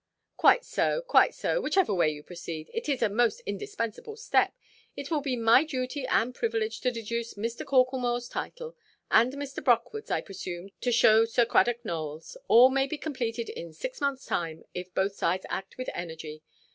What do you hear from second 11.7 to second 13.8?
Nowellʼs. All may be completed in